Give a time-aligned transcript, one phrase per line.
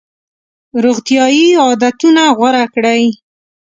[0.83, 3.03] روغتیایي عادتونه غوره کړئ.